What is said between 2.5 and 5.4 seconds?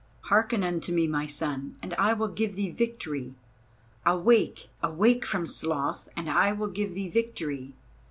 thee victory. Awake, awake